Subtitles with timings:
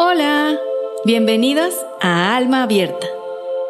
[0.00, 0.56] Hola,
[1.04, 3.08] bienvenidos a Alma Abierta,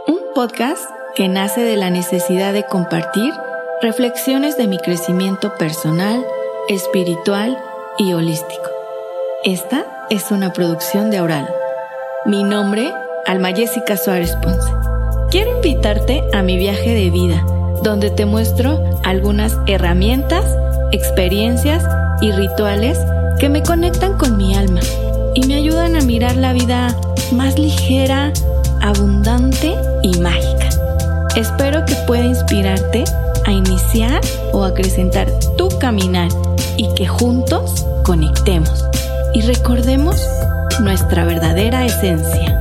[0.06, 3.32] un podcast que nace de la necesidad de compartir
[3.80, 6.22] reflexiones de mi crecimiento personal,
[6.68, 7.58] espiritual
[7.96, 8.68] y holístico.
[9.42, 11.48] Esta es una producción de Aural.
[12.26, 12.92] Mi nombre,
[13.24, 14.70] Alma Jessica Suárez Ponce.
[15.30, 17.42] Quiero invitarte a mi viaje de vida,
[17.82, 20.44] donde te muestro algunas herramientas,
[20.92, 21.88] experiencias
[22.20, 22.98] y rituales
[23.40, 24.82] que me conectan con mi alma
[25.38, 26.96] y me ayudan a mirar la vida
[27.30, 28.32] más ligera,
[28.80, 30.68] abundante y mágica.
[31.36, 33.04] Espero que pueda inspirarte
[33.46, 34.20] a iniciar
[34.52, 36.28] o acrecentar tu caminar
[36.76, 38.84] y que juntos conectemos
[39.32, 40.20] y recordemos
[40.80, 42.60] nuestra verdadera esencia.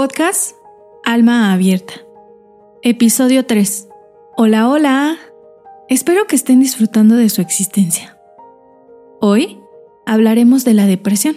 [0.00, 0.56] Podcast
[1.04, 1.92] Alma Abierta.
[2.80, 3.86] Episodio 3.
[4.34, 5.18] Hola, hola.
[5.90, 8.18] Espero que estén disfrutando de su existencia.
[9.20, 9.60] Hoy
[10.06, 11.36] hablaremos de la depresión,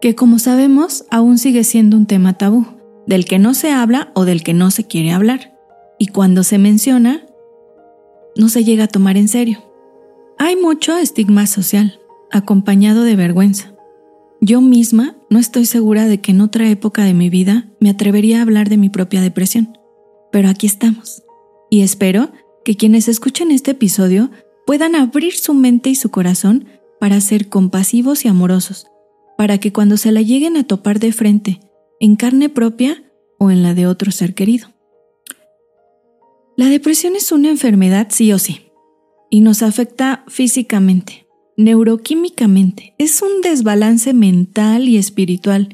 [0.00, 2.66] que como sabemos aún sigue siendo un tema tabú,
[3.08, 5.58] del que no se habla o del que no se quiere hablar.
[5.98, 7.26] Y cuando se menciona,
[8.36, 9.58] no se llega a tomar en serio.
[10.38, 11.98] Hay mucho estigma social,
[12.30, 13.72] acompañado de vergüenza.
[14.40, 18.40] Yo misma no estoy segura de que en otra época de mi vida me atrevería
[18.40, 19.78] a hablar de mi propia depresión,
[20.32, 21.22] pero aquí estamos.
[21.70, 22.32] Y espero
[22.64, 24.30] que quienes escuchen este episodio
[24.66, 26.66] puedan abrir su mente y su corazón
[26.98, 28.88] para ser compasivos y amorosos,
[29.38, 31.60] para que cuando se la lleguen a topar de frente,
[32.00, 33.04] en carne propia
[33.38, 34.68] o en la de otro ser querido.
[36.56, 38.72] La depresión es una enfermedad sí o sí,
[39.30, 41.26] y nos afecta físicamente,
[41.64, 42.94] neuroquímicamente.
[42.98, 45.68] Es un desbalance mental y espiritual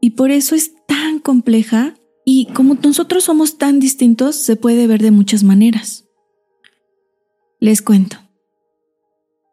[0.00, 1.94] y por eso es tan compleja
[2.24, 6.04] y como nosotros somos tan distintos se puede ver de muchas maneras.
[7.60, 8.18] Les cuento.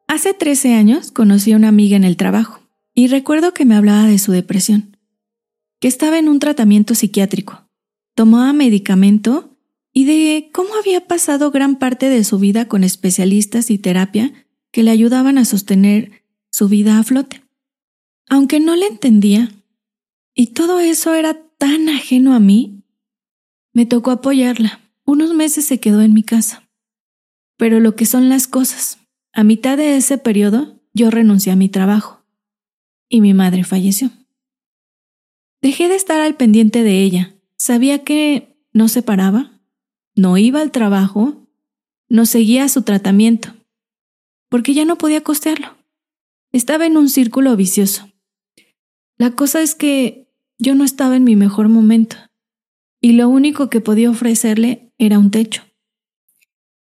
[0.08, 2.62] Hace 13 años conocí a una amiga en el trabajo
[2.94, 4.98] y recuerdo que me hablaba de su depresión,
[5.80, 7.70] que estaba en un tratamiento psiquiátrico,
[8.14, 9.58] tomaba medicamento
[9.92, 14.45] y de cómo había pasado gran parte de su vida con especialistas y terapia
[14.76, 16.22] que le ayudaban a sostener
[16.52, 17.42] su vida a flote.
[18.28, 19.50] Aunque no le entendía,
[20.34, 22.84] y todo eso era tan ajeno a mí,
[23.72, 24.82] me tocó apoyarla.
[25.06, 26.68] Unos meses se quedó en mi casa.
[27.56, 29.00] Pero lo que son las cosas,
[29.32, 32.26] a mitad de ese periodo yo renuncié a mi trabajo
[33.08, 34.12] y mi madre falleció.
[35.62, 37.34] Dejé de estar al pendiente de ella.
[37.56, 39.58] Sabía que no se paraba,
[40.16, 41.48] no iba al trabajo,
[42.10, 43.54] no seguía su tratamiento
[44.56, 45.76] porque ya no podía costearlo.
[46.54, 48.10] Estaba en un círculo vicioso.
[49.18, 52.16] La cosa es que yo no estaba en mi mejor momento
[53.02, 55.64] y lo único que podía ofrecerle era un techo.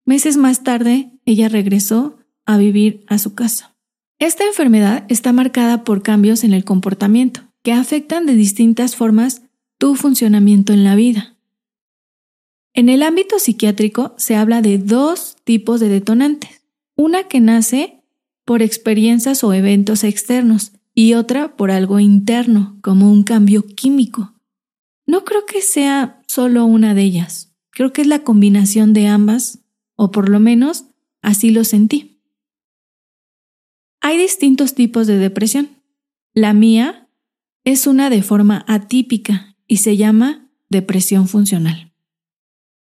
[0.05, 3.75] Meses más tarde, ella regresó a vivir a su casa.
[4.21, 9.43] Esta enfermedad está marcada por cambios en el comportamiento que afectan de distintas formas
[9.79, 11.35] tu funcionamiento en la vida.
[12.73, 16.64] En el ámbito psiquiátrico se habla de dos tipos de detonantes.
[16.97, 18.03] Una que nace
[18.45, 24.35] por experiencias o eventos externos y otra por algo interno, como un cambio químico.
[25.07, 29.65] No creo que sea solo una de ellas, creo que es la combinación de ambas,
[29.97, 30.87] o por lo menos
[31.21, 32.23] así lo sentí.
[34.01, 35.71] Hay distintos tipos de depresión.
[36.35, 37.09] La mía
[37.65, 41.93] es una de forma atípica y se llama depresión funcional.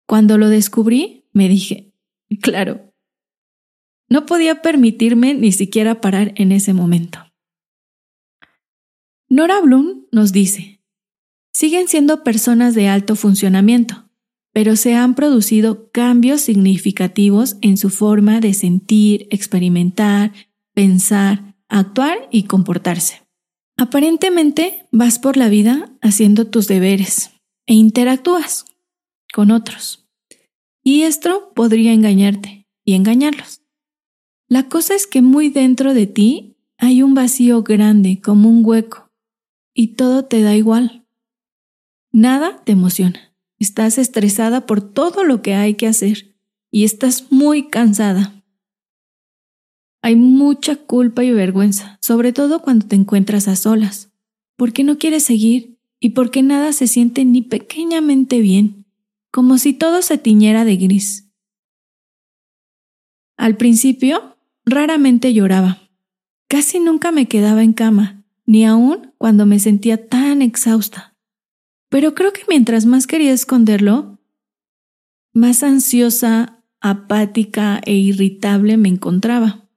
[0.05, 1.93] Cuando lo descubrí, me dije,
[2.41, 2.92] claro,
[4.13, 7.17] no podía permitirme ni siquiera parar en ese momento.
[9.27, 10.83] Nora Bloom nos dice,
[11.51, 14.11] siguen siendo personas de alto funcionamiento,
[14.51, 20.31] pero se han producido cambios significativos en su forma de sentir, experimentar,
[20.75, 23.23] pensar, actuar y comportarse.
[23.77, 27.31] Aparentemente vas por la vida haciendo tus deberes
[27.65, 28.65] e interactúas
[29.33, 30.07] con otros.
[30.83, 33.62] Y esto podría engañarte y engañarlos.
[34.53, 39.09] La cosa es que muy dentro de ti hay un vacío grande, como un hueco,
[39.73, 41.07] y todo te da igual.
[42.11, 43.33] Nada te emociona.
[43.57, 46.35] Estás estresada por todo lo que hay que hacer
[46.69, 48.43] y estás muy cansada.
[50.03, 54.11] Hay mucha culpa y vergüenza, sobre todo cuando te encuentras a solas,
[54.55, 58.85] porque no quieres seguir y porque nada se siente ni pequeñamente bien,
[59.31, 61.27] como si todo se tiñera de gris.
[63.35, 64.32] Al principio
[64.65, 65.89] Raramente lloraba.
[66.47, 71.15] Casi nunca me quedaba en cama, ni aún cuando me sentía tan exhausta.
[71.89, 74.19] Pero creo que mientras más quería esconderlo,
[75.33, 79.69] más ansiosa, apática e irritable me encontraba.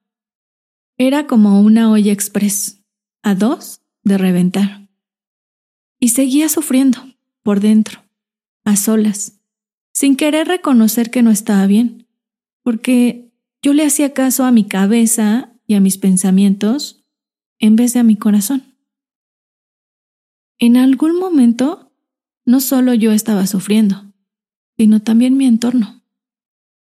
[0.98, 2.84] Era como una olla express,
[3.22, 4.88] a dos de reventar.
[5.98, 6.98] Y seguía sufriendo,
[7.42, 8.04] por dentro,
[8.64, 9.40] a solas,
[9.92, 12.06] sin querer reconocer que no estaba bien,
[12.62, 13.25] porque
[13.62, 17.04] yo le hacía caso a mi cabeza y a mis pensamientos
[17.58, 18.76] en vez de a mi corazón.
[20.58, 21.92] En algún momento,
[22.44, 24.12] no solo yo estaba sufriendo,
[24.78, 26.02] sino también mi entorno.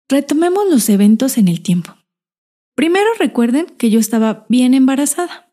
[0.09, 1.95] Retomemos los eventos en el tiempo.
[2.75, 5.53] Primero recuerden que yo estaba bien embarazada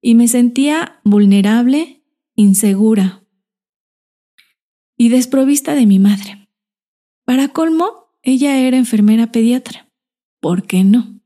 [0.00, 2.02] y me sentía vulnerable,
[2.34, 3.24] insegura
[4.96, 6.48] y desprovista de mi madre.
[7.24, 9.91] Para colmo, ella era enfermera pediatra.
[10.42, 11.20] ¿Por qué no?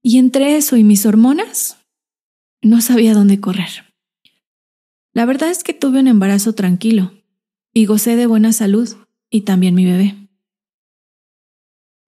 [0.00, 1.76] Y entre eso y mis hormonas,
[2.62, 3.92] no sabía dónde correr.
[5.12, 7.12] La verdad es que tuve un embarazo tranquilo
[7.72, 8.88] y gocé de buena salud
[9.28, 10.28] y también mi bebé.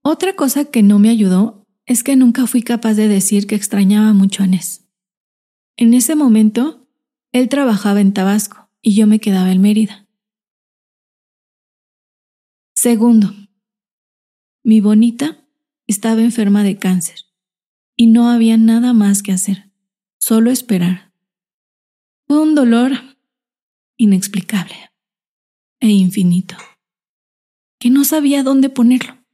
[0.04, 4.12] Otra cosa que no me ayudó es que nunca fui capaz de decir que extrañaba
[4.12, 4.86] mucho a Nes.
[5.76, 6.86] En ese momento,
[7.32, 10.06] él trabajaba en Tabasco y yo me quedaba en Mérida.
[12.76, 13.34] Segundo,
[14.66, 15.46] mi bonita
[15.86, 17.20] estaba enferma de cáncer
[17.94, 19.70] y no había nada más que hacer,
[20.18, 21.14] solo esperar.
[22.26, 22.90] Fue un dolor
[23.96, 24.90] inexplicable
[25.78, 26.56] e infinito,
[27.78, 29.24] que no sabía dónde ponerlo.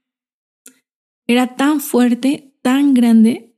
[1.26, 3.56] Era tan fuerte, tan grande,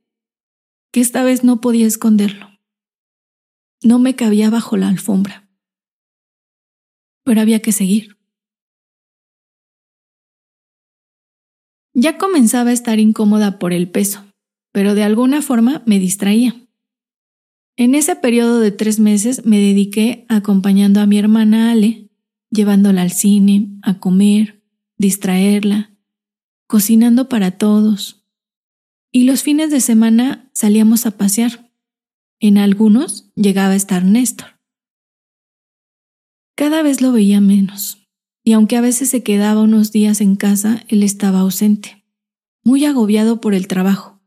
[0.93, 2.57] que esta vez no podía esconderlo.
[3.83, 5.51] No me cabía bajo la alfombra.
[7.25, 8.17] Pero había que seguir.
[11.95, 14.23] Ya comenzaba a estar incómoda por el peso
[14.75, 16.53] pero de alguna forma me distraía.
[17.77, 22.09] En ese periodo de tres meses me dediqué acompañando a mi hermana Ale,
[22.51, 24.61] llevándola al cine, a comer,
[24.97, 25.97] distraerla,
[26.67, 28.27] cocinando para todos.
[29.13, 31.71] Y los fines de semana salíamos a pasear.
[32.41, 34.59] En algunos llegaba a estar Néstor.
[36.57, 38.04] Cada vez lo veía menos,
[38.45, 42.05] y aunque a veces se quedaba unos días en casa, él estaba ausente,
[42.63, 44.21] muy agobiado por el trabajo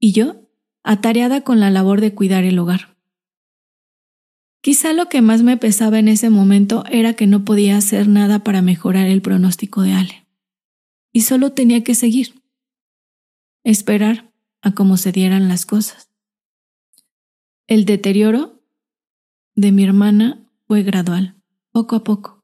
[0.00, 0.48] y yo,
[0.82, 2.96] atareada con la labor de cuidar el hogar.
[4.62, 8.40] Quizá lo que más me pesaba en ese momento era que no podía hacer nada
[8.40, 10.26] para mejorar el pronóstico de Ale.
[11.12, 12.42] Y solo tenía que seguir.
[13.62, 16.10] Esperar a cómo se dieran las cosas.
[17.68, 18.60] El deterioro
[19.54, 21.36] de mi hermana fue gradual,
[21.70, 22.41] poco a poco.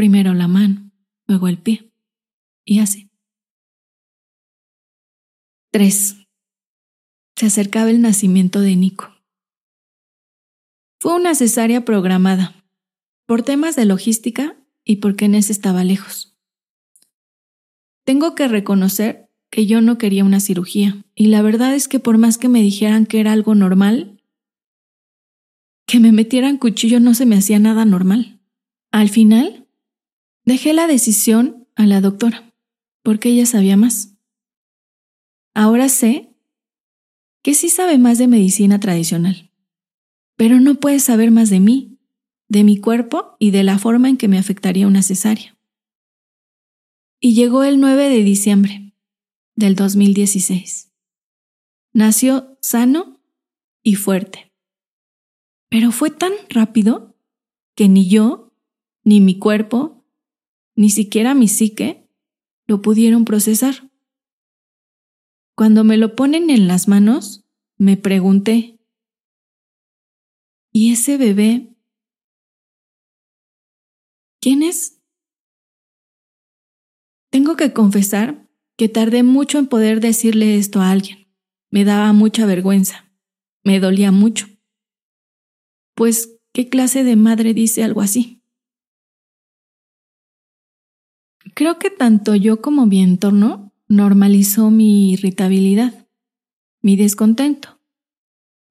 [0.00, 0.90] Primero la mano,
[1.26, 1.92] luego el pie.
[2.64, 3.10] Y así.
[5.72, 6.26] 3
[7.36, 9.14] se acercaba el nacimiento de Nico.
[11.00, 12.64] Fue una cesárea programada,
[13.26, 16.34] por temas de logística y porque Nes estaba lejos.
[18.06, 22.16] Tengo que reconocer que yo no quería una cirugía, y la verdad es que por
[22.16, 24.22] más que me dijeran que era algo normal,
[25.86, 28.40] que me metieran cuchillo no se me hacía nada normal.
[28.92, 29.66] Al final,
[30.50, 32.52] dejé la decisión a la doctora,
[33.04, 34.16] porque ella sabía más.
[35.54, 36.34] Ahora sé
[37.44, 39.52] que sí sabe más de medicina tradicional,
[40.36, 42.00] pero no puede saber más de mí,
[42.48, 45.56] de mi cuerpo y de la forma en que me afectaría una cesárea.
[47.20, 48.94] Y llegó el 9 de diciembre
[49.54, 50.90] del 2016.
[51.92, 53.20] Nació sano
[53.84, 54.52] y fuerte.
[55.68, 57.16] Pero fue tan rápido
[57.76, 58.52] que ni yo,
[59.04, 59.99] ni mi cuerpo,
[60.80, 62.08] ni siquiera mi psique
[62.66, 63.90] lo pudieron procesar.
[65.54, 67.44] Cuando me lo ponen en las manos,
[67.76, 68.80] me pregunté,
[70.72, 71.76] ¿y ese bebé?
[74.40, 75.02] ¿Quién es?
[77.30, 81.30] Tengo que confesar que tardé mucho en poder decirle esto a alguien.
[81.68, 83.12] Me daba mucha vergüenza.
[83.64, 84.46] Me dolía mucho.
[85.94, 88.39] Pues, ¿qué clase de madre dice algo así?
[91.54, 96.06] Creo que tanto yo como mi entorno normalizó mi irritabilidad,
[96.82, 97.80] mi descontento,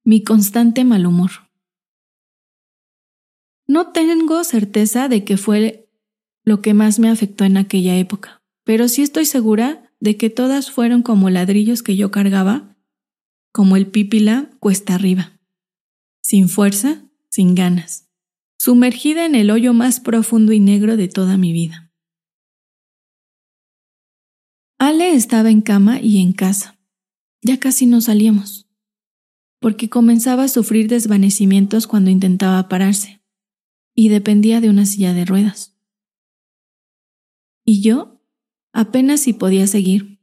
[0.04, 1.30] mi constante mal humor.
[3.66, 5.88] No tengo certeza de que fue
[6.44, 10.70] lo que más me afectó en aquella época, pero sí estoy segura de que todas
[10.70, 12.76] fueron como ladrillos que yo cargaba,
[13.52, 15.38] como el pípila cuesta arriba,
[16.22, 18.08] sin fuerza, sin ganas,
[18.58, 21.89] sumergida en el hoyo más profundo y negro de toda mi vida.
[24.82, 26.80] Ale estaba en cama y en casa,
[27.42, 28.66] ya casi no salíamos,
[29.60, 33.22] porque comenzaba a sufrir desvanecimientos cuando intentaba pararse,
[33.94, 35.78] y dependía de una silla de ruedas.
[37.66, 38.22] Y yo
[38.72, 40.18] apenas si podía seguir.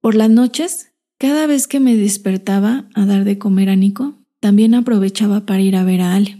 [0.00, 4.76] Por las noches, cada vez que me despertaba a dar de comer a Nico, también
[4.76, 6.37] aprovechaba para ir a ver a Ale.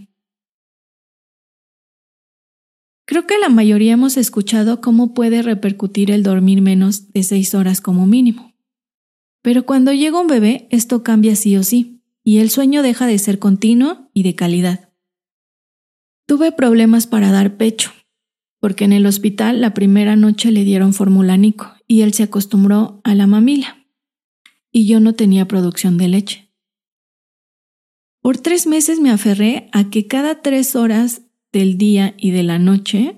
[3.09, 7.81] Creo que la mayoría hemos escuchado cómo puede repercutir el dormir menos de seis horas
[7.81, 8.53] como mínimo.
[9.41, 13.17] Pero cuando llega un bebé, esto cambia sí o sí, y el sueño deja de
[13.17, 14.93] ser continuo y de calidad.
[16.27, 17.91] Tuve problemas para dar pecho,
[18.59, 23.01] porque en el hospital la primera noche le dieron fórmula Nico y él se acostumbró
[23.03, 23.87] a la mamila,
[24.71, 26.53] y yo no tenía producción de leche.
[28.21, 32.59] Por tres meses me aferré a que cada tres horas del día y de la
[32.59, 33.17] noche,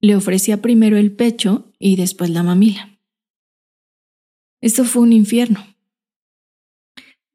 [0.00, 2.98] le ofrecía primero el pecho y después la mamila.
[4.60, 5.64] Esto fue un infierno.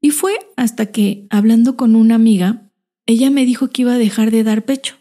[0.01, 2.71] Y fue hasta que, hablando con una amiga,
[3.05, 4.95] ella me dijo que iba a dejar de dar pecho,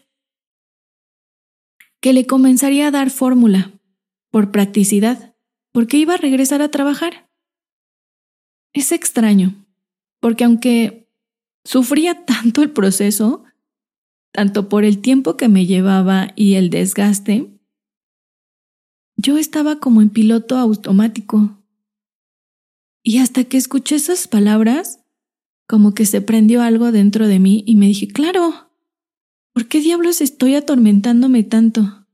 [2.01, 3.71] que le comenzaría a dar fórmula,
[4.31, 5.35] por practicidad,
[5.71, 7.29] porque iba a regresar a trabajar.
[8.73, 9.65] Es extraño,
[10.19, 11.09] porque aunque
[11.63, 13.43] sufría tanto el proceso,
[14.31, 17.49] tanto por el tiempo que me llevaba y el desgaste,
[19.17, 21.57] yo estaba como en piloto automático.
[23.03, 25.03] Y hasta que escuché esas palabras,
[25.67, 28.71] como que se prendió algo dentro de mí y me dije, claro,
[29.53, 32.07] ¿por qué diablos estoy atormentándome tanto?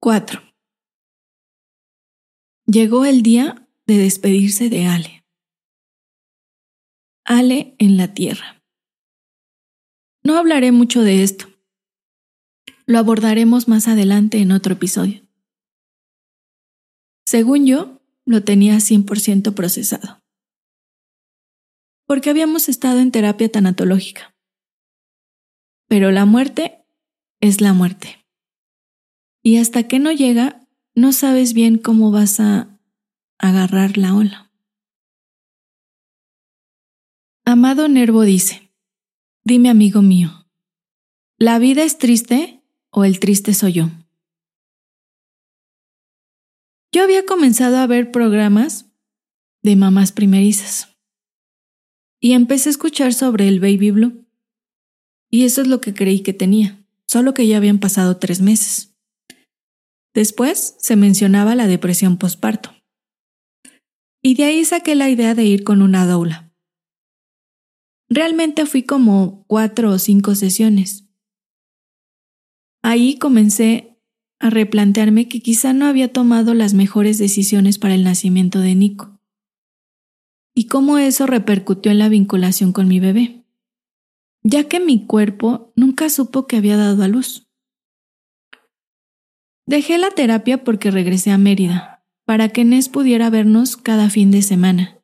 [0.00, 0.42] 4.
[2.66, 5.24] Llegó el día de despedirse de Ale.
[7.24, 8.59] Ale en la tierra.
[10.22, 11.46] No hablaré mucho de esto.
[12.86, 15.22] Lo abordaremos más adelante en otro episodio.
[17.24, 20.22] Según yo, lo tenía 100% procesado.
[22.06, 24.34] Porque habíamos estado en terapia tanatológica.
[25.88, 26.84] Pero la muerte
[27.40, 28.26] es la muerte.
[29.42, 32.78] Y hasta que no llega, no sabes bien cómo vas a
[33.38, 34.52] agarrar la ola.
[37.44, 38.69] Amado Nervo dice,
[39.42, 40.46] Dime, amigo mío,
[41.38, 43.88] ¿la vida es triste o el triste soy yo?
[46.92, 48.90] Yo había comenzado a ver programas
[49.62, 50.94] de mamás primerizas
[52.20, 54.26] y empecé a escuchar sobre el baby blue.
[55.30, 58.94] Y eso es lo que creí que tenía, solo que ya habían pasado tres meses.
[60.12, 62.74] Después se mencionaba la depresión postparto.
[64.22, 66.49] Y de ahí saqué la idea de ir con una doula.
[68.12, 71.06] Realmente fui como cuatro o cinco sesiones.
[72.82, 74.00] Ahí comencé
[74.40, 79.20] a replantearme que quizá no había tomado las mejores decisiones para el nacimiento de Nico.
[80.56, 83.44] Y cómo eso repercutió en la vinculación con mi bebé,
[84.42, 87.48] ya que mi cuerpo nunca supo que había dado a luz.
[89.66, 94.42] Dejé la terapia porque regresé a Mérida, para que Nes pudiera vernos cada fin de
[94.42, 94.99] semana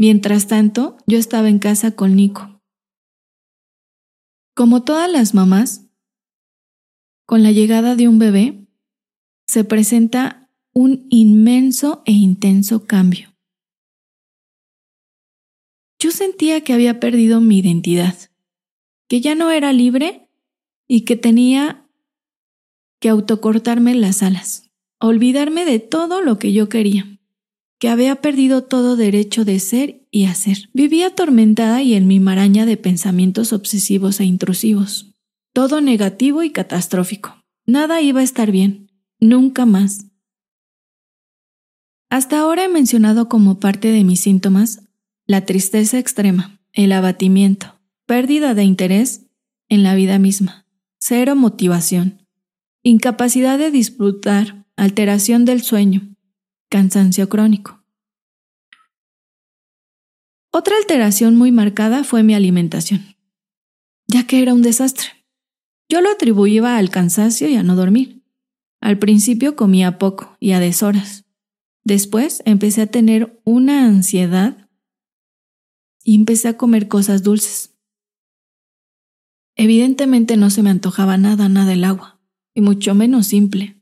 [0.00, 2.62] Mientras tanto, yo estaba en casa con Nico.
[4.54, 5.90] Como todas las mamás,
[7.26, 8.66] con la llegada de un bebé,
[9.46, 13.36] se presenta un inmenso e intenso cambio.
[15.98, 18.16] Yo sentía que había perdido mi identidad,
[19.06, 20.30] que ya no era libre
[20.88, 21.86] y que tenía
[23.00, 27.19] que autocortarme las alas, olvidarme de todo lo que yo quería
[27.80, 30.68] que había perdido todo derecho de ser y hacer.
[30.74, 35.14] Vivía atormentada y en mi maraña de pensamientos obsesivos e intrusivos.
[35.54, 37.42] Todo negativo y catastrófico.
[37.64, 38.90] Nada iba a estar bien.
[39.18, 40.04] Nunca más.
[42.10, 44.82] Hasta ahora he mencionado como parte de mis síntomas
[45.26, 49.26] la tristeza extrema, el abatimiento, pérdida de interés
[49.68, 50.66] en la vida misma,
[50.98, 52.26] cero motivación,
[52.82, 56.09] incapacidad de disfrutar, alteración del sueño,
[56.70, 57.82] cansancio crónico.
[60.52, 63.16] Otra alteración muy marcada fue mi alimentación,
[64.06, 65.08] ya que era un desastre.
[65.88, 68.22] Yo lo atribuía al cansancio y a no dormir.
[68.80, 71.24] Al principio comía poco y a deshoras.
[71.82, 74.68] Después empecé a tener una ansiedad
[76.04, 77.74] y empecé a comer cosas dulces.
[79.56, 82.20] Evidentemente no se me antojaba nada, nada el agua,
[82.54, 83.79] y mucho menos simple.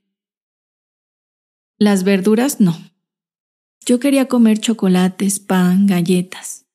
[1.81, 2.77] Las verduras no.
[3.87, 6.67] Yo quería comer chocolates, pan, galletas.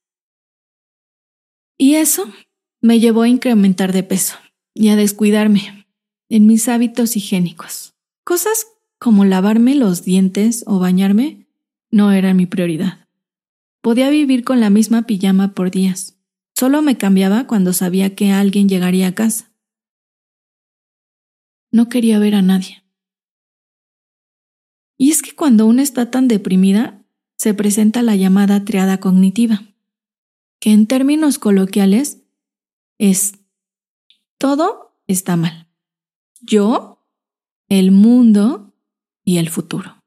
[1.78, 2.32] Y eso
[2.80, 4.38] me llevó a incrementar de peso
[4.74, 5.88] y a descuidarme
[6.30, 7.94] en mis hábitos higiénicos.
[8.24, 8.68] Cosas
[8.98, 11.48] como lavarme los dientes o bañarme
[11.92, 13.10] no era mi prioridad.
[13.82, 16.18] Podía vivir con la misma pijama por días.
[16.56, 19.52] Solo me cambiaba cuando sabía que alguien llegaría a casa.
[21.72, 22.83] No quería ver a nadie.
[24.98, 27.04] Y es que cuando uno está tan deprimida,
[27.38, 29.64] se presenta la llamada triada cognitiva,
[30.60, 32.20] que en términos coloquiales
[32.98, 33.34] es
[34.38, 35.68] todo está mal.
[36.42, 37.06] Yo,
[37.70, 38.74] el mundo
[39.24, 40.04] y el futuro.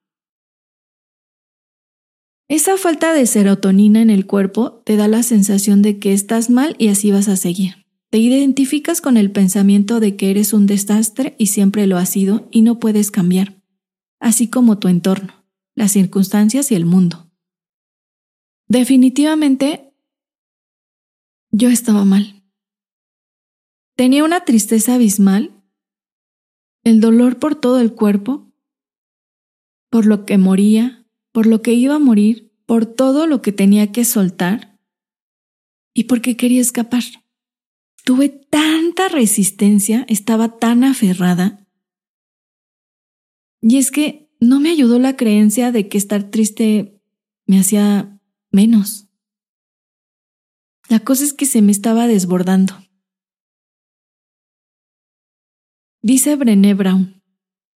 [2.48, 6.76] Esa falta de serotonina en el cuerpo te da la sensación de que estás mal
[6.78, 7.86] y así vas a seguir.
[8.10, 12.46] Te identificas con el pensamiento de que eres un desastre y siempre lo has sido
[12.52, 13.55] y no puedes cambiar,
[14.26, 15.32] así como tu entorno,
[15.76, 17.30] las circunstancias y el mundo.
[18.66, 19.94] Definitivamente,
[21.52, 22.42] yo estaba mal.
[23.94, 25.62] Tenía una tristeza abismal,
[26.82, 28.52] el dolor por todo el cuerpo,
[29.90, 33.92] por lo que moría, por lo que iba a morir, por todo lo que tenía
[33.92, 34.76] que soltar
[35.94, 37.04] y porque quería escapar.
[38.04, 41.65] Tuve tanta resistencia, estaba tan aferrada.
[43.68, 47.02] Y es que no me ayudó la creencia de que estar triste
[47.46, 48.20] me hacía
[48.52, 49.08] menos.
[50.88, 52.74] La cosa es que se me estaba desbordando.
[56.00, 57.20] Dice Brené Brown,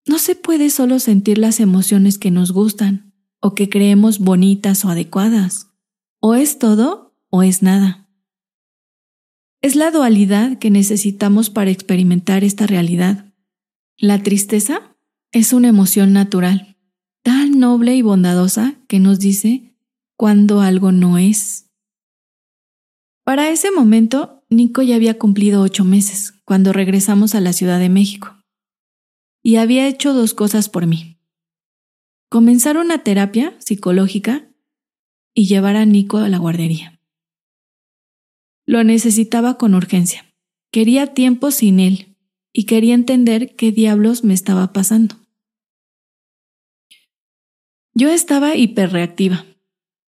[0.07, 4.91] no se puede solo sentir las emociones que nos gustan, o que creemos bonitas o
[4.91, 5.73] adecuadas.
[6.21, 8.09] O es todo o es nada.
[9.61, 13.35] Es la dualidad que necesitamos para experimentar esta realidad.
[13.97, 14.90] La tristeza
[15.33, 16.77] es una emoción natural,
[17.23, 19.75] tan noble y bondadosa que nos dice
[20.17, 21.71] cuando algo no es.
[23.25, 27.89] Para ese momento, Nico ya había cumplido ocho meses cuando regresamos a la Ciudad de
[27.89, 28.37] México.
[29.43, 31.21] Y había hecho dos cosas por mí
[32.31, 34.49] comenzar una terapia psicológica
[35.35, 37.01] y llevar a Nico a la guardería.
[38.67, 40.33] Lo necesitaba con urgencia.
[40.71, 42.10] Quería tiempo sin él
[42.53, 45.17] y quería entender qué diablos me estaba pasando.
[47.95, 49.45] Yo estaba hiperreactiva.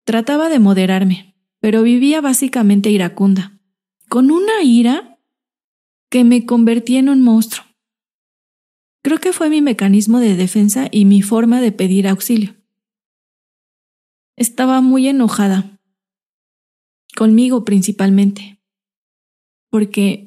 [0.04, 3.60] Trataba de moderarme, pero vivía básicamente iracunda,
[4.08, 5.18] con una ira
[6.10, 7.66] que me convertía en un monstruo.
[9.02, 12.56] Creo que fue mi mecanismo de defensa y mi forma de pedir auxilio.
[14.36, 15.80] Estaba muy enojada,
[17.16, 18.60] conmigo principalmente,
[19.70, 20.25] porque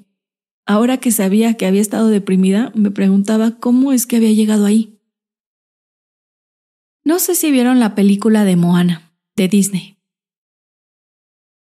[0.70, 5.02] ahora que sabía que había estado deprimida, me preguntaba cómo es que había llegado ahí.
[7.04, 9.98] No sé si vieron la película de Moana, de Disney.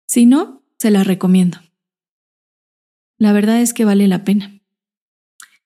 [0.07, 1.59] Si no, se la recomiendo.
[3.19, 4.63] La verdad es que vale la pena.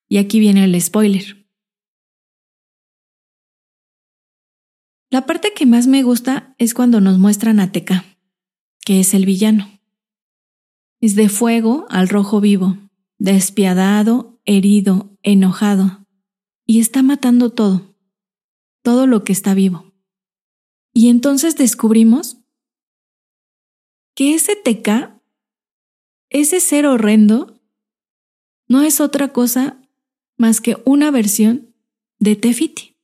[0.08, 1.46] Y aquí viene el spoiler.
[5.10, 8.06] La parte que más me gusta es cuando nos muestran a Teca,
[8.80, 9.68] que es el villano.
[11.02, 12.87] Es de fuego al rojo vivo,
[13.18, 16.06] despiadado, herido, enojado,
[16.64, 17.94] y está matando todo,
[18.82, 19.92] todo lo que está vivo.
[20.92, 22.38] Y entonces descubrimos
[24.14, 25.22] que ese Teca,
[26.30, 27.60] ese ser horrendo,
[28.68, 29.80] no es otra cosa
[30.36, 31.74] más que una versión
[32.18, 32.96] de Tefiti,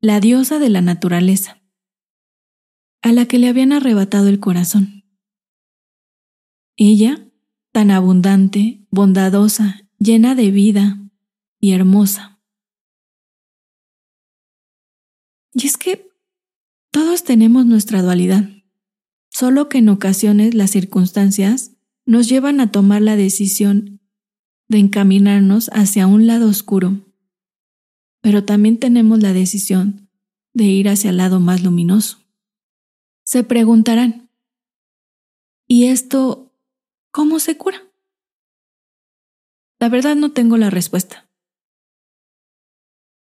[0.00, 1.62] la diosa de la naturaleza,
[3.02, 5.04] a la que le habían arrebatado el corazón.
[6.76, 7.28] Ella,
[7.74, 11.10] tan abundante, bondadosa, llena de vida
[11.58, 12.40] y hermosa.
[15.52, 16.08] Y es que
[16.92, 18.48] todos tenemos nuestra dualidad,
[19.28, 21.72] solo que en ocasiones las circunstancias
[22.06, 24.00] nos llevan a tomar la decisión
[24.68, 27.00] de encaminarnos hacia un lado oscuro,
[28.20, 30.08] pero también tenemos la decisión
[30.52, 32.18] de ir hacia el lado más luminoso.
[33.24, 34.30] Se preguntarán,
[35.66, 36.53] ¿y esto
[37.14, 37.80] cómo se cura?
[39.78, 41.30] La verdad no tengo la respuesta.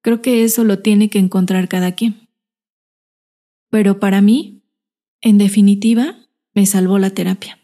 [0.02, 2.28] Creo que eso lo tiene que encontrar cada quien.
[3.70, 4.64] Pero para mí,
[5.20, 7.60] en definitiva, me salvó la terapia.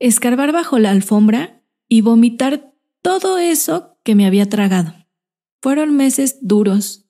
[0.00, 5.06] Escarbar bajo la alfombra y vomitar todo eso que me había tragado.
[5.62, 7.08] Fueron meses duros,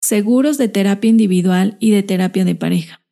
[0.00, 3.03] seguros de terapia individual y de terapia de pareja.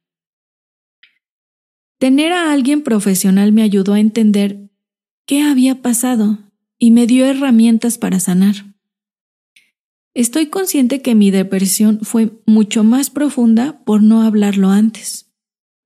[2.03, 4.69] Tener a alguien profesional me ayudó a entender
[5.25, 6.41] qué había pasado
[6.77, 8.75] y me dio herramientas para sanar.
[10.13, 15.31] Estoy consciente que mi depresión fue mucho más profunda por no hablarlo antes,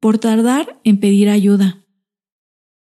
[0.01, 1.87] por tardar en pedir ayuda,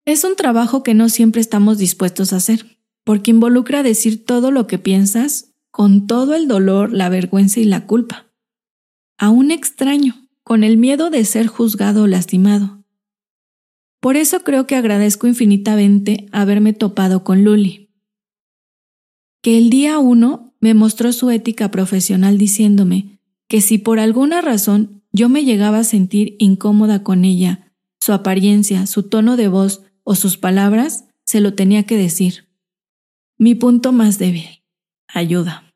[0.05, 4.67] es un trabajo que no siempre estamos dispuestos a hacer, porque involucra decir todo lo
[4.67, 8.27] que piensas con todo el dolor, la vergüenza y la culpa.
[9.17, 12.84] a un extraño con el miedo de ser juzgado o lastimado.
[14.05, 17.89] Por eso creo que agradezco infinitamente haberme topado con Luli.
[19.41, 25.01] Que el día uno me mostró su ética profesional diciéndome que si por alguna razón
[25.11, 30.13] yo me llegaba a sentir incómoda con ella, su apariencia, su tono de voz o
[30.13, 32.47] sus palabras, se lo tenía que decir.
[33.39, 34.61] Mi punto más débil.
[35.07, 35.73] Ayuda.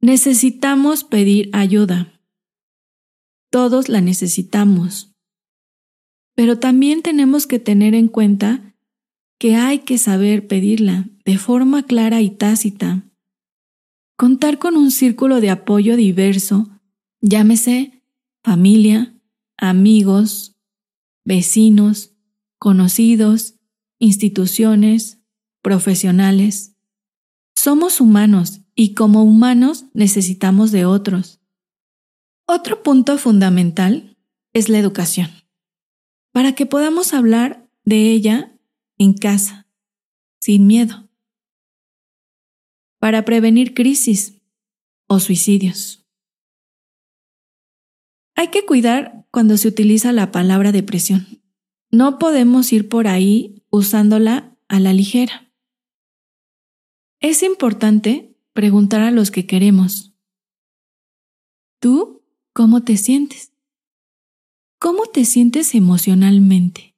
[0.00, 2.20] Necesitamos pedir ayuda.
[3.50, 5.13] Todos la necesitamos.
[6.34, 8.74] Pero también tenemos que tener en cuenta
[9.38, 13.04] que hay que saber pedirla de forma clara y tácita.
[14.16, 16.68] Contar con un círculo de apoyo diverso,
[17.20, 18.02] llámese
[18.42, 19.14] familia,
[19.56, 20.56] amigos,
[21.24, 22.14] vecinos,
[22.58, 23.54] conocidos,
[23.98, 25.20] instituciones,
[25.62, 26.76] profesionales.
[27.54, 31.40] Somos humanos y como humanos necesitamos de otros.
[32.46, 34.16] Otro punto fundamental
[34.52, 35.43] es la educación
[36.34, 38.58] para que podamos hablar de ella
[38.98, 39.68] en casa,
[40.40, 41.08] sin miedo,
[42.98, 44.42] para prevenir crisis
[45.06, 46.04] o suicidios.
[48.34, 51.40] Hay que cuidar cuando se utiliza la palabra depresión.
[51.92, 55.52] No podemos ir por ahí usándola a la ligera.
[57.20, 60.16] Es importante preguntar a los que queremos.
[61.78, 63.53] ¿Tú cómo te sientes?
[64.84, 66.94] ¿Cómo te sientes emocionalmente?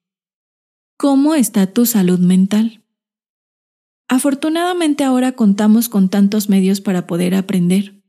[0.98, 2.82] ¿Cómo está tu salud mental?
[4.08, 8.02] Afortunadamente ahora contamos con tantos medios para poder aprender.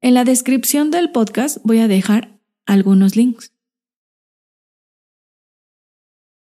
[0.00, 3.52] En la descripción del podcast voy a dejar algunos links.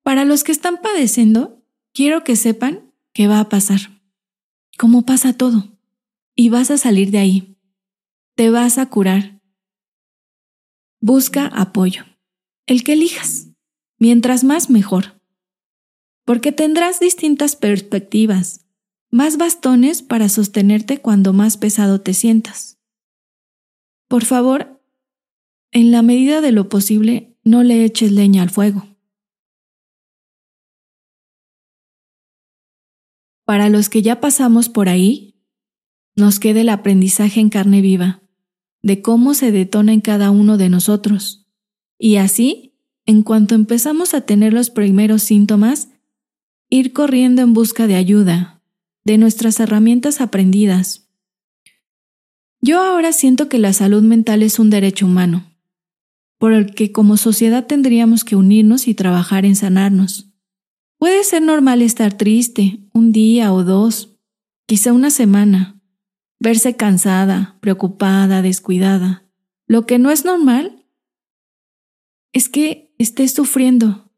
[0.01, 1.61] Para los que están padeciendo,
[1.93, 4.01] quiero que sepan qué va a pasar,
[4.77, 5.77] cómo pasa todo,
[6.35, 7.57] y vas a salir de ahí.
[8.35, 9.40] Te vas a curar
[11.03, 12.05] Busca apoyo,
[12.67, 13.47] el que elijas,
[13.97, 15.19] mientras más mejor,
[16.25, 18.67] porque tendrás distintas perspectivas,
[19.09, 22.77] más bastones para sostenerte cuando más pesado te sientas.
[24.07, 24.79] Por favor,
[25.71, 28.85] en la medida de lo posible, no le eches leña al fuego.
[33.43, 35.41] Para los que ya pasamos por ahí,
[36.15, 38.20] nos queda el aprendizaje en carne viva
[38.83, 41.47] de cómo se detona en cada uno de nosotros.
[41.97, 42.73] Y así,
[43.05, 45.89] en cuanto empezamos a tener los primeros síntomas,
[46.69, 48.61] ir corriendo en busca de ayuda,
[49.03, 51.09] de nuestras herramientas aprendidas.
[52.61, 55.51] Yo ahora siento que la salud mental es un derecho humano,
[56.37, 60.29] por el que como sociedad tendríamos que unirnos y trabajar en sanarnos.
[60.97, 64.15] Puede ser normal estar triste un día o dos,
[64.67, 65.80] quizá una semana,
[66.41, 69.23] verse cansada, preocupada, descuidada.
[69.67, 70.87] Lo que no es normal
[72.33, 74.11] es que estés sufriendo.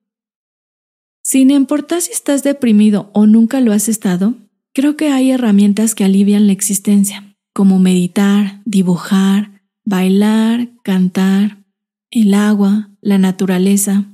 [1.22, 4.36] Sin importar si estás deprimido o nunca lo has estado,
[4.74, 11.66] creo que hay herramientas que alivian la existencia, como meditar, dibujar, bailar, cantar,
[12.10, 14.06] el agua, la naturaleza.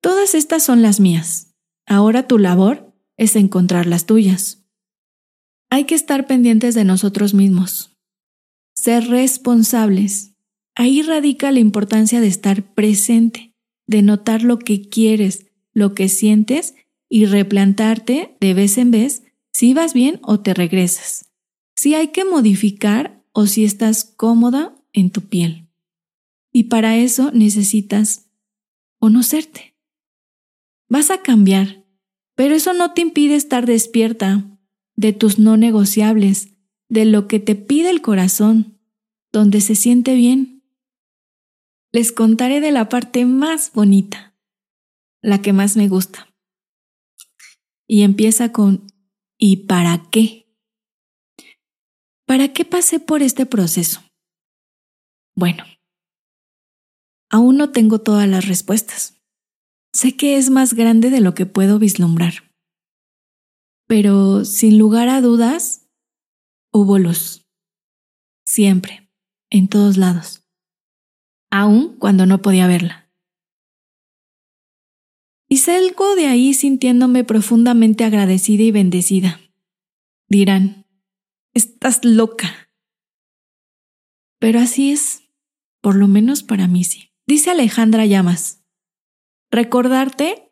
[0.00, 1.54] Todas estas son las mías.
[1.86, 4.61] Ahora tu labor es encontrar las tuyas.
[5.72, 7.96] Hay que estar pendientes de nosotros mismos,
[8.74, 10.34] ser responsables.
[10.74, 13.54] Ahí radica la importancia de estar presente,
[13.86, 16.74] de notar lo que quieres, lo que sientes
[17.08, 21.30] y replantarte de vez en vez si vas bien o te regresas,
[21.74, 25.68] si hay que modificar o si estás cómoda en tu piel.
[26.52, 28.26] Y para eso necesitas
[28.98, 29.74] conocerte.
[30.90, 31.86] Vas a cambiar,
[32.34, 34.51] pero eso no te impide estar despierta,
[34.96, 36.54] de tus no negociables,
[36.88, 38.78] de lo que te pide el corazón,
[39.32, 40.62] donde se siente bien.
[41.92, 44.36] Les contaré de la parte más bonita,
[45.22, 46.28] la que más me gusta.
[47.86, 48.86] Y empieza con
[49.38, 50.46] ¿y para qué?
[52.26, 54.02] ¿Para qué pasé por este proceso?
[55.34, 55.64] Bueno,
[57.30, 59.20] aún no tengo todas las respuestas.
[59.92, 62.51] Sé que es más grande de lo que puedo vislumbrar.
[63.92, 65.86] Pero sin lugar a dudas,
[66.72, 67.46] hubo luz.
[68.42, 69.12] Siempre,
[69.50, 70.48] en todos lados.
[71.50, 73.12] Aún cuando no podía verla.
[75.46, 79.38] Y salgo de ahí sintiéndome profundamente agradecida y bendecida.
[80.26, 80.86] Dirán,
[81.52, 82.70] estás loca.
[84.38, 85.20] Pero así es,
[85.82, 87.12] por lo menos para mí sí.
[87.26, 88.64] Dice Alejandra Llamas,
[89.50, 90.50] recordarte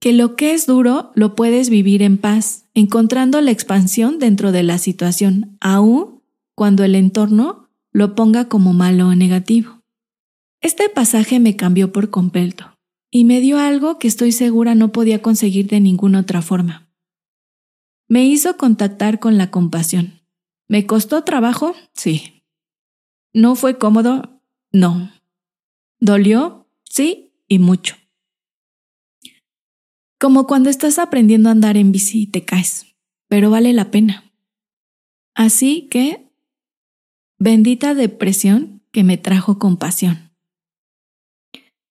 [0.00, 4.62] que lo que es duro lo puedes vivir en paz, encontrando la expansión dentro de
[4.62, 6.22] la situación, aún
[6.54, 9.80] cuando el entorno lo ponga como malo o negativo.
[10.60, 12.76] Este pasaje me cambió por completo
[13.10, 16.88] y me dio algo que estoy segura no podía conseguir de ninguna otra forma.
[18.08, 20.20] Me hizo contactar con la compasión.
[20.68, 21.74] ¿Me costó trabajo?
[21.94, 22.42] Sí.
[23.32, 24.40] ¿No fue cómodo?
[24.72, 25.10] No.
[26.00, 26.68] ¿Dolió?
[26.84, 27.96] Sí, y mucho.
[30.18, 32.86] Como cuando estás aprendiendo a andar en bici y te caes,
[33.28, 34.32] pero vale la pena.
[35.34, 36.30] Así que,
[37.38, 40.30] bendita depresión que me trajo compasión,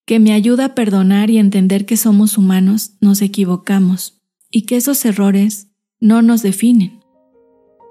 [0.04, 5.04] que me ayuda a perdonar y entender que somos humanos, nos equivocamos y que esos
[5.04, 5.68] errores
[6.00, 7.00] no nos definen.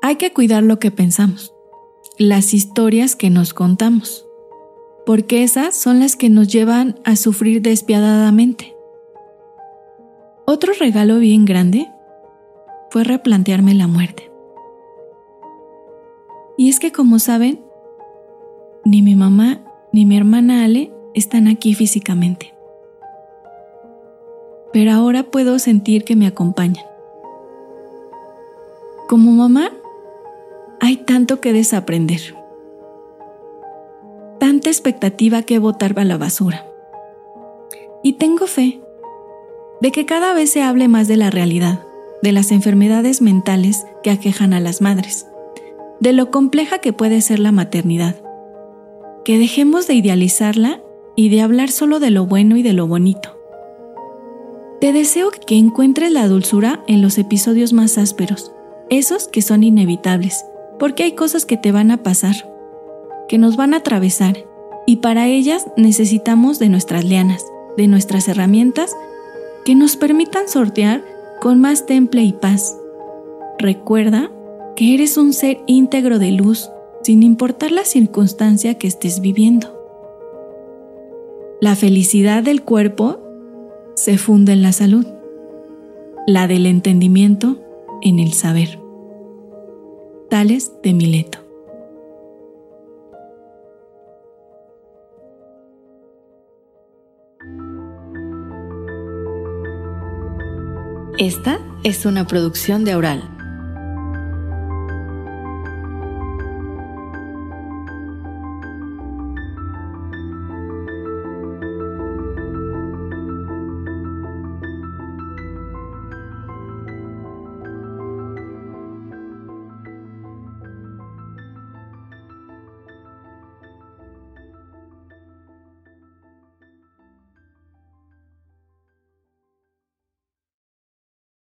[0.01, 1.53] Hay que cuidar lo que pensamos,
[2.19, 4.25] las historias que nos contamos,
[5.05, 8.74] porque esas son las que nos llevan a sufrir despiadadamente.
[10.47, 11.91] Otro regalo bien grande
[12.91, 14.31] fue replantearme la muerte.
[16.55, 17.59] Y es que como saben,
[18.83, 22.53] ni mi mamá ni mi hermana Ale están aquí físicamente.
[24.71, 26.85] Pero ahora puedo sentir que me acompañan.
[29.07, 29.71] Como mamá,
[30.79, 32.35] hay tanto que desaprender.
[34.39, 36.67] Tanta expectativa que botar a la basura.
[38.03, 38.81] Y tengo fe
[39.81, 41.81] de que cada vez se hable más de la realidad,
[42.21, 45.27] de las enfermedades mentales que aquejan a las madres,
[45.99, 48.15] de lo compleja que puede ser la maternidad,
[49.23, 50.81] que dejemos de idealizarla
[51.15, 53.37] y de hablar solo de lo bueno y de lo bonito.
[54.81, 58.51] Te deseo que encuentres la dulzura en los episodios más ásperos,
[58.89, 60.45] esos que son inevitables,
[60.79, 62.35] porque hay cosas que te van a pasar,
[63.27, 64.45] que nos van a atravesar,
[64.85, 67.43] y para ellas necesitamos de nuestras lianas,
[67.77, 68.95] de nuestras herramientas
[69.65, 71.03] que nos permitan sortear
[71.41, 72.77] con más temple y paz.
[73.57, 74.31] Recuerda
[74.75, 76.69] que eres un ser íntegro de luz,
[77.03, 79.73] sin importar la circunstancia que estés viviendo.
[81.61, 83.19] La felicidad del cuerpo
[83.95, 85.05] se funda en la salud,
[86.27, 87.57] la del entendimiento
[88.01, 88.79] en el saber.
[90.29, 91.44] Tales de Mileto.
[101.17, 103.34] Esta es una producción de Aural.